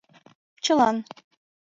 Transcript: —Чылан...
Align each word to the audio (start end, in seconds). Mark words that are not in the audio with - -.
—Чылан... 0.63 0.97